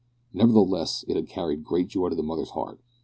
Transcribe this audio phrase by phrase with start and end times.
[0.33, 2.79] Nevertheless, it had carried great joy to the mother's heart.